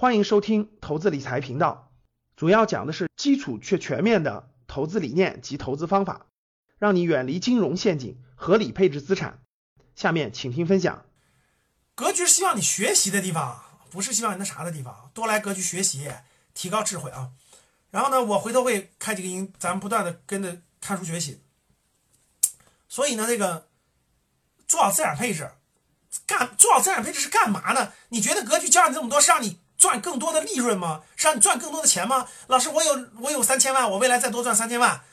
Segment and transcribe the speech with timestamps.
[0.00, 1.90] 欢迎收听投资理财频道，
[2.36, 6.26] 主要讲的是基础却全面的投资理念及投资方法，
[6.78, 9.42] 让你远离金融陷阱，合理配置资产。
[9.96, 11.04] 下面请听分享。
[11.96, 15.10] 格局是希望你学习的地方，不是希望你那啥的地方。
[15.12, 16.08] 多来格局学习，
[16.54, 17.32] 提高智慧啊。
[17.90, 21.42] 然后呢，我回头会开几个音，咱们不断的跟着看书学习。
[22.88, 23.66] 所以呢，这个
[24.68, 25.50] 做好资产配置，
[26.24, 27.92] 干做好资产配置是干嘛呢？
[28.10, 31.04] 你觉得格局教你这么多是让你赚更多的利润吗？
[31.16, 32.28] 是让你赚更多的钱吗？
[32.48, 35.04] 老师，我有我有三千万，我未来再多赚三千万。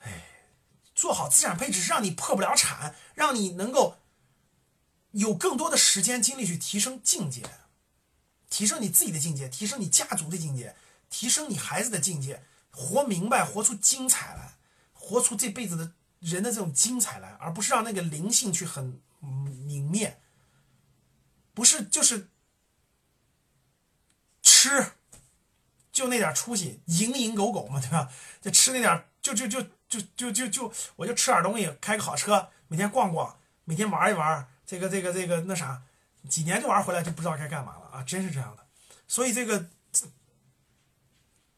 [0.00, 0.24] 哎，
[0.94, 3.98] 做好资产配置是让你破不了产，让你能够。
[5.12, 7.42] 有更多的时间精力去提升境界，
[8.48, 10.74] 提升你自己的境界，提升你家族的境界，
[11.10, 14.54] 提升你孩子的境界，活明白，活出精彩来，
[14.94, 20.18] 活出这辈子的人的这种精彩来，而不是让那个灵性去很泯灭，
[21.52, 22.30] 不是就是
[24.62, 24.92] 吃，
[25.90, 28.08] 就那点出息，蝇营狗苟嘛，对吧？
[28.40, 34.48] 就吃那点，就就就就就就就，我就吃点东西，开个好车，每天逛逛，每天玩一玩。
[34.64, 35.82] 这个这个这个那啥，
[36.28, 38.04] 几年就玩回来就不知道该干嘛了啊！
[38.04, 38.64] 真是这样的，
[39.08, 39.68] 所以这个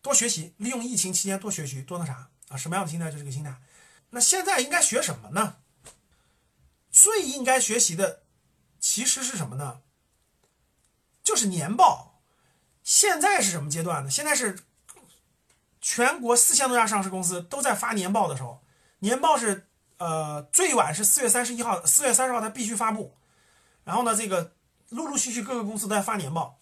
[0.00, 2.56] 多学习，利用疫情期间多学习，多那啥啊！
[2.56, 3.54] 什么样的心态就这个心态。
[4.08, 5.56] 那现在应该学什么呢？
[6.90, 8.22] 最应该学习的
[8.80, 9.82] 其实是什么呢？
[11.22, 12.13] 就是年报。
[12.84, 14.08] 现在是什么阶段呢？
[14.08, 14.60] 现在是
[15.80, 18.62] 全国四千多家上市公司都在发年报的时候，
[19.00, 19.66] 年报是。
[19.96, 23.16] 呃，最晚是四月三十一号，四月三十号它必须发布。
[23.84, 24.52] 然后呢，这个
[24.88, 26.58] 陆陆续续各个公司都在发年报。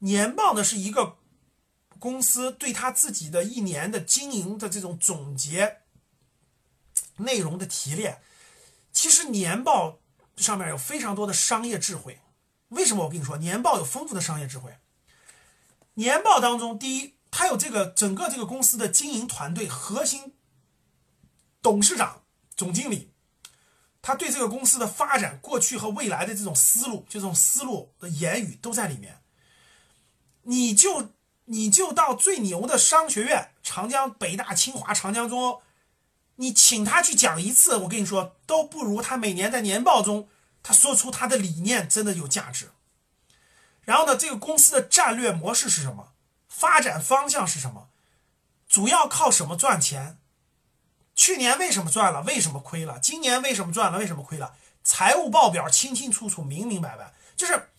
[0.00, 1.16] 年报呢是一个
[1.98, 5.78] 公司对他自己的一年的经营的这种总结
[7.16, 8.20] 内容的提炼。
[8.92, 9.98] 其实年报
[10.36, 12.20] 上面有非常多的商业智慧。
[12.68, 14.76] 为什么我跟你说年报有丰富的商业智慧？
[15.98, 20.32] 年报当中，第一，他有这个整个这个公司的经营团队核心
[21.60, 22.22] 董事长。
[22.56, 23.12] 总经理，
[24.00, 29.20] 他对这个公司的发展、过去和未来的这种思路，就这种思路的言语都在里面。
[30.42, 31.10] 你就
[31.46, 35.60] 你就到最牛的商学院，长江、北大、清华、长江、中，
[36.36, 40.28] 你请他去讲一次，我跟你说，都不如他每年在年报中
[40.62, 42.70] 他说出他的理念真的有价值。
[43.88, 46.12] 然后呢，这个公司的战略模式是什么？
[46.46, 47.88] 发展方向是什么？
[48.68, 50.18] 主要靠什么赚钱？
[51.14, 52.20] 去年为什么赚了？
[52.20, 52.98] 为什么亏了？
[53.00, 53.96] 今年为什么赚了？
[53.96, 54.54] 为什么亏了？
[54.84, 57.70] 财务报表清清楚楚、明明白白，就是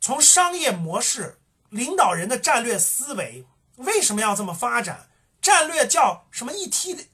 [0.00, 1.38] 从商业模式、
[1.68, 5.08] 领导人的战略思维，为什么要这么发展？
[5.40, 6.52] 战略叫什么？
[6.52, 7.06] 一梯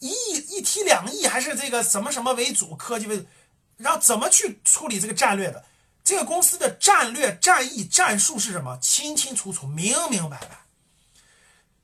[0.00, 2.74] 一亿、一梯两亿，还是这个什么什么为主？
[2.74, 3.26] 科技为主，
[3.76, 5.64] 然后怎么去处理这个战略的？
[6.10, 8.76] 这个公司的战略、战役、战术是什么？
[8.78, 10.64] 清清楚楚、明明白白。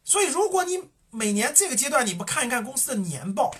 [0.03, 3.55] 所以，如果你每年这个阶段你不看一看公司的年报，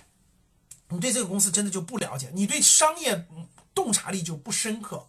[0.89, 3.29] 你对这个公司真的就不了解，你对商业
[3.77, 5.07] 洞察力就不深刻，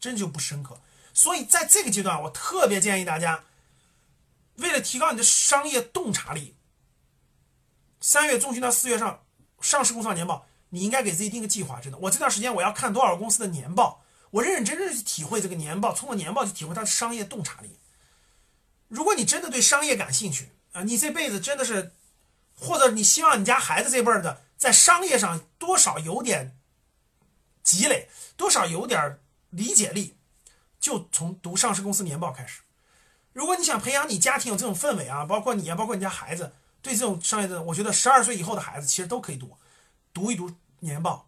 [0.00, 0.80] 真就不深刻。
[1.14, 3.44] 所以在这个阶段，我特别建议大家，
[4.56, 6.56] 为了提高你的商业洞察力，
[8.00, 9.22] 三月中旬到四月上
[9.60, 11.80] 上市公司年报，你应该给自己定个计划。
[11.80, 14.02] 真的，我这段时间我要看多少公司的年报，
[14.36, 17.78] 我认认真真去体会这个年报，通过年报去体会它的商业洞察力。
[18.88, 21.92] 如果你真的对商业感兴趣，啊，你这辈子真的是，
[22.54, 26.54] 或者你希望你家孩子这辈儿的在商业上多少有点
[27.62, 30.16] 积累，多少有点理解力，
[30.78, 32.60] 就从读上市公司年报开始。
[33.32, 39.56] 如果你想培养你家庭有这种氛围啊，包括你啊，包括你家孩子对这种商业的，我觉得十二岁以后的孩子其实都可以读，
[40.12, 41.25] 读一读年报，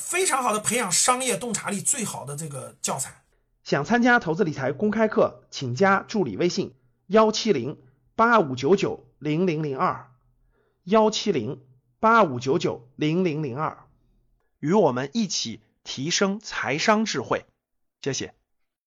[0.00, 3.24] 非常好的培养商业洞察力最好的这个教材。
[3.62, 6.74] 想参加投资理财公开课，请加助理微信
[7.06, 7.78] 幺七零。
[8.16, 10.08] 八五九九零零零二
[10.84, 11.64] 幺七零
[11.98, 13.88] 八五九九零零零二，
[14.60, 17.44] 与我们一起提升财商智慧，
[18.00, 18.32] 谢谢。